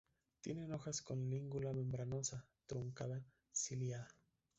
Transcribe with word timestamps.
Tiene 0.41 0.73
hojas 0.73 1.03
con 1.03 1.29
lígula 1.29 1.73
membranosa, 1.73 2.43
truncada, 2.65 3.23
ciliada. 3.51 4.09